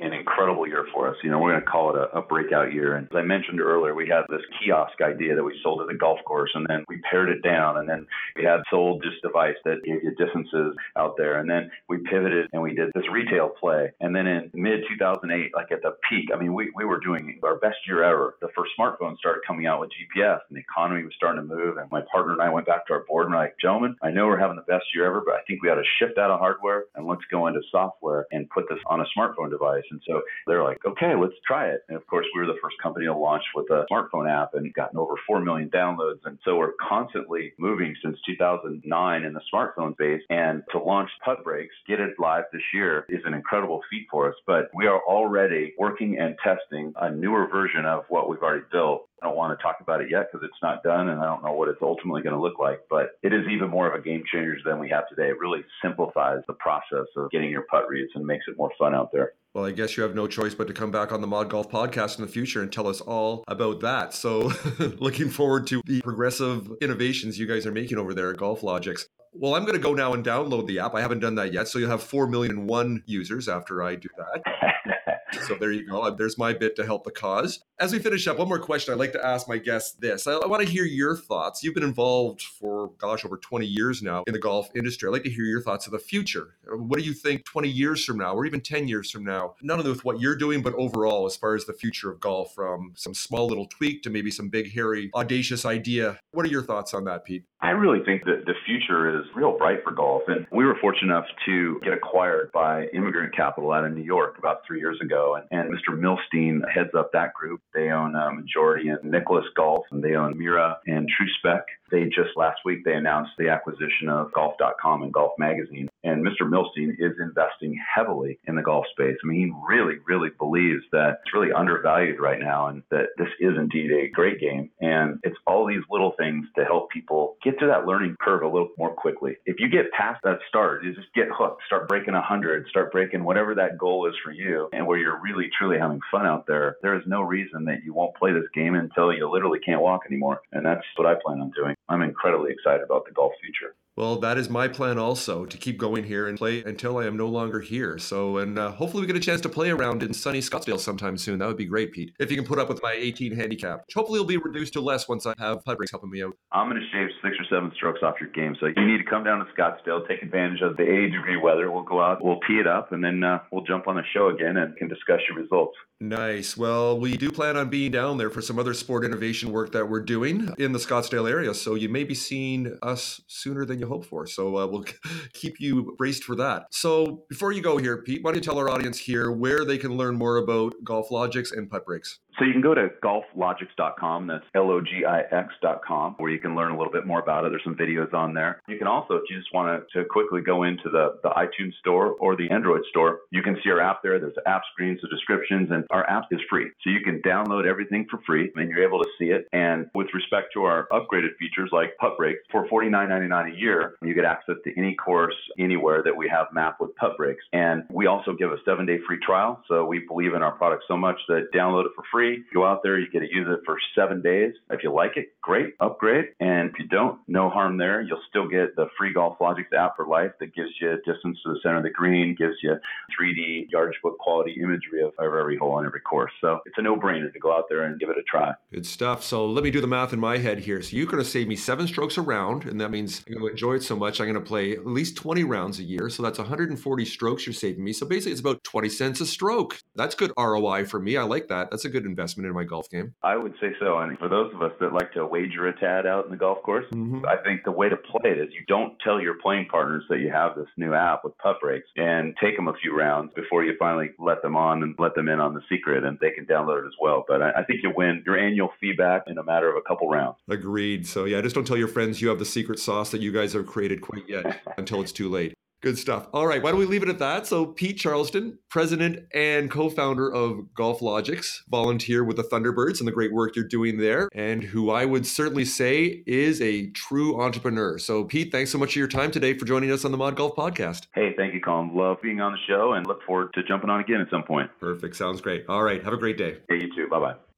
[0.42, 1.16] incredible year for us.
[1.22, 2.96] You know, we're going to call it a, a breakout year.
[2.96, 5.94] And as I mentioned earlier, we had this kiosk idea that we sold at the
[5.94, 9.54] golf course, and then we pared it down, and then we had sold this device
[9.64, 13.50] that gave you distances out there, and then we pivoted and we did this retail
[13.60, 13.92] play.
[14.00, 17.38] And then in mid 2008, like at the peak, I mean, we, we were doing
[17.44, 18.34] our best year ever.
[18.40, 21.76] The first smartphone started coming out with GPS, and the economy was starting to move.
[21.76, 24.10] And my partner and I went back to our board and we're like, gentlemen, I
[24.10, 26.30] know we're having the best year ever, but I think we ought to shift out
[26.30, 29.84] of hardware and let's go into software and put this on a smartphone device.
[29.90, 31.82] And so they're like, okay, let's try it.
[31.88, 34.72] And of course, we were the first company to launch with a smartphone app and
[34.74, 36.20] gotten over 4 million downloads.
[36.24, 40.22] And so we're constantly moving since 2009 in the smartphone space.
[40.30, 44.28] And to launch Putt Breaks, get it live this year is an incredible feat for
[44.28, 44.36] us.
[44.46, 49.08] But we are already working and testing a newer version of what we've already built
[49.22, 51.44] I don't want to talk about it yet because it's not done and I don't
[51.44, 54.02] know what it's ultimately going to look like, but it is even more of a
[54.02, 55.28] game changer than we have today.
[55.28, 58.96] It really simplifies the process of getting your putt reads and makes it more fun
[58.96, 59.34] out there.
[59.54, 61.70] Well, I guess you have no choice but to come back on the Mod Golf
[61.70, 64.14] podcast in the future and tell us all about that.
[64.14, 64.50] So,
[64.98, 69.04] looking forward to the progressive innovations you guys are making over there at GolfLogix.
[69.34, 70.94] Well, I'm going to go now and download the app.
[70.94, 71.68] I haven't done that yet.
[71.68, 74.42] So, you'll have 4 million one users after I do that.
[75.46, 76.08] So there you go.
[76.10, 77.64] There's my bit to help the cause.
[77.82, 80.28] As we finish up, one more question I'd like to ask my guests this.
[80.28, 81.64] I, I want to hear your thoughts.
[81.64, 85.08] You've been involved for, gosh, over 20 years now in the golf industry.
[85.08, 86.54] I'd like to hear your thoughts of the future.
[86.64, 89.80] What do you think 20 years from now, or even 10 years from now, not
[89.80, 92.92] only with what you're doing, but overall as far as the future of golf, from
[92.94, 96.20] some small little tweak to maybe some big, hairy, audacious idea?
[96.30, 97.42] What are your thoughts on that, Pete?
[97.62, 100.22] I really think that the future is real bright for golf.
[100.26, 104.36] And we were fortunate enough to get acquired by Emigrant Capital out of New York
[104.38, 105.36] about three years ago.
[105.36, 105.96] And, and Mr.
[105.96, 107.60] Milstein heads up that group.
[107.74, 111.62] They own a majority in Nicklaus Golf, and they own Mira and TrueSpec.
[111.90, 115.88] They just last week they announced the acquisition of golf.com and Golf Magazine.
[116.04, 116.42] And Mr.
[116.42, 119.16] Milstein is investing heavily in the golf space.
[119.22, 123.28] I mean, he really, really believes that it's really undervalued right now and that this
[123.40, 124.70] is indeed a great game.
[124.80, 128.46] And it's all these little things to help people get to that learning curve a
[128.46, 129.36] little more quickly.
[129.46, 133.24] If you get past that start, you just get hooked, start breaking 100, start breaking
[133.24, 136.76] whatever that goal is for you, and where you're really, truly having fun out there,
[136.82, 140.02] there is no reason that you won't play this game until you literally can't walk
[140.08, 140.40] anymore.
[140.52, 141.74] And that's what I plan on doing.
[141.92, 143.74] I'm incredibly excited about the golf future.
[143.94, 147.14] Well, that is my plan also to keep going here and play until I am
[147.14, 147.98] no longer here.
[147.98, 151.18] So, and uh, hopefully we get a chance to play around in sunny Scottsdale sometime
[151.18, 151.38] soon.
[151.38, 152.14] That would be great, Pete.
[152.18, 154.80] If you can put up with my 18 handicap, which hopefully will be reduced to
[154.80, 156.34] less once I have putt helping me out.
[156.52, 158.56] I'm going to shave six or seven strokes off your game.
[158.58, 161.70] So you need to come down to Scottsdale, take advantage of the 80 degree weather.
[161.70, 164.28] We'll go out, we'll tee it up, and then uh, we'll jump on the show
[164.28, 165.76] again and can discuss your results.
[166.00, 166.56] Nice.
[166.56, 169.88] Well, we do plan on being down there for some other sport innovation work that
[169.88, 171.54] we're doing in the Scottsdale area.
[171.54, 174.26] So you may be seeing us sooner than you hope for.
[174.26, 174.84] So uh, we'll
[175.32, 176.66] keep you braced for that.
[176.70, 179.78] So before you go here, Pete, why don't you tell our audience here where they
[179.78, 182.18] can learn more about GolfLogix and putt breaks?
[182.38, 184.26] So you can go to golflogix.com.
[184.26, 187.50] That's L-O-G-I-X.com, where you can learn a little bit more about it.
[187.50, 188.62] There's some videos on there.
[188.68, 192.08] You can also, if you just want to, quickly go into the, the iTunes store
[192.20, 194.18] or the Android store, you can see our app there.
[194.18, 196.70] There's app screens, the descriptions, and our app is free.
[196.82, 199.46] So you can download everything for free, and you're able to see it.
[199.52, 204.14] And with respect to our upgraded features like putt breaks, for $49.99 a year, you
[204.14, 207.44] get access to any course anywhere that we have mapped with putt breaks.
[207.52, 209.62] And we also give a seven-day free trial.
[209.68, 212.44] So we believe in our product so much that download it for free free.
[212.54, 214.54] Go out there, you get to use it for seven days.
[214.70, 216.26] If you like it, great, upgrade.
[216.40, 218.02] And if you don't, no harm there.
[218.02, 221.58] You'll still get the free GolfLogix app for life that gives you distance to the
[221.62, 222.76] center of the green, gives you
[223.18, 226.32] 3D yardage book quality imagery of, every hole on every course.
[226.40, 228.52] So it's a no-brainer to go out there and give it a try.
[228.72, 229.24] Good stuff.
[229.24, 230.82] So let me do the math in my head here.
[230.82, 233.46] So you're going to save me seven strokes a round, and that means I'm going
[233.46, 234.20] to enjoy it so much.
[234.20, 236.08] I'm going to play at least 20 rounds a year.
[236.10, 237.92] So that's 140 strokes you're saving me.
[237.92, 239.78] So basically, it's about 20 cents a stroke.
[239.96, 241.16] That's good ROI for me.
[241.16, 241.70] I like that.
[241.70, 243.14] That's a good investment in my golf game.
[243.22, 243.98] I would say so.
[243.98, 246.62] And for those of us that like to wager a tad out in the golf
[246.62, 247.24] course, mm-hmm.
[247.26, 250.20] I think the way to play it is you don't tell your playing partners that
[250.20, 253.64] you have this new app with putt breaks and take them a few rounds before
[253.64, 256.46] you finally let them on and let them in on the secret and they can
[256.46, 257.24] download it as well.
[257.26, 260.08] But I, I think you win your annual feedback in a matter of a couple
[260.08, 260.36] rounds.
[260.48, 261.06] Agreed.
[261.06, 263.52] So yeah, just don't tell your friends you have the secret sauce that you guys
[263.54, 265.54] have created quite yet until it's too late.
[265.82, 266.28] Good stuff.
[266.32, 267.44] All right, why don't we leave it at that?
[267.44, 273.12] So, Pete Charleston, president and co founder of GolfLogix, volunteer with the Thunderbirds and the
[273.12, 277.98] great work you're doing there, and who I would certainly say is a true entrepreneur.
[277.98, 280.36] So, Pete, thanks so much for your time today for joining us on the Mod
[280.36, 281.08] Golf Podcast.
[281.16, 281.96] Hey, thank you, Colin.
[281.96, 284.70] Love being on the show and look forward to jumping on again at some point.
[284.78, 285.16] Perfect.
[285.16, 285.64] Sounds great.
[285.68, 286.58] All right, have a great day.
[286.68, 287.08] Hey, you too.
[287.08, 287.51] Bye bye.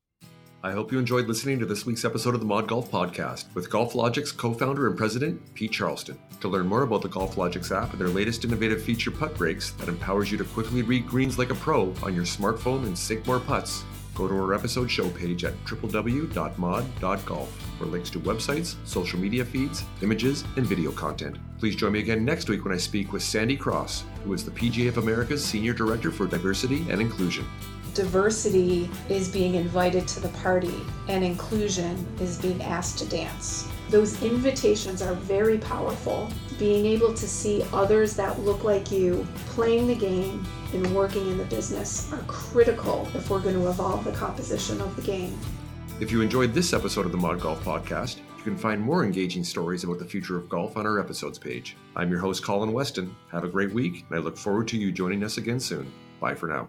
[0.65, 3.69] I hope you enjoyed listening to this week's episode of the Mod Golf Podcast with
[3.69, 6.19] GolfLogix co founder and president, Pete Charleston.
[6.41, 9.91] To learn more about the GolfLogix app and their latest innovative feature putt breaks that
[9.91, 13.41] empowers you to quickly read greens like a pro on your smartphone and sink more
[13.41, 13.85] putts,
[14.15, 19.85] go to our episode show page at www.mod.golf for links to websites, social media feeds,
[20.01, 21.37] images, and video content.
[21.59, 24.51] Please join me again next week when I speak with Sandy Cross, who is the
[24.51, 27.45] PGA of America's Senior Director for Diversity and Inclusion
[27.95, 30.75] diversity is being invited to the party
[31.09, 33.69] and inclusion is being asked to dance.
[33.89, 36.29] Those invitations are very powerful.
[36.59, 41.39] Being able to see others that look like you playing the game and working in
[41.39, 45.39] the business are critical if we're going to evolve the composition of the game.
[46.01, 49.45] If you enjoyed this episode of the Mod Golf Podcast, you can find more engaging
[49.45, 51.77] stories about the future of golf on our episodes page.
[51.95, 53.15] I'm your host, Colin Weston.
[53.31, 55.93] Have a great week, and I look forward to you joining us again soon.
[56.21, 56.69] Bye for now.